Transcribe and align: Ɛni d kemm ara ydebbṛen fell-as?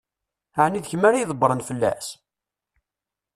Ɛni 0.63 0.79
d 0.83 0.89
kemm 0.89 1.03
ara 1.07 1.21
ydebbṛen 1.21 1.65
fell-as? 1.67 2.07